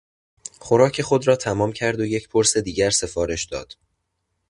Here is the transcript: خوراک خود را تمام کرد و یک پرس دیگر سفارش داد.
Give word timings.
خوراک 0.59 1.01
خود 1.01 1.27
را 1.27 1.35
تمام 1.35 1.71
کرد 1.73 1.99
و 1.99 2.05
یک 2.05 2.29
پرس 2.29 2.57
دیگر 2.57 2.89
سفارش 2.89 3.45
داد. 3.45 3.77